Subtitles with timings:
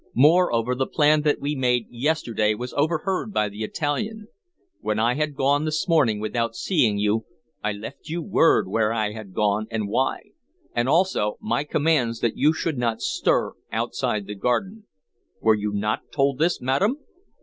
[0.15, 4.29] Moreover, the plan that we made yesterday was overheard by the Italian.
[4.79, 7.25] When I had to go this morning without seeing you,
[7.63, 10.31] I left you word where I had gone and why,
[10.73, 14.87] and also my commands that you should not stir outside the garden.
[15.39, 16.97] Were you not told this, madam?"